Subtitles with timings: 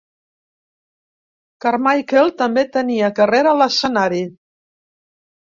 [1.65, 4.27] Carmichael també tenia carrera a l'escenari.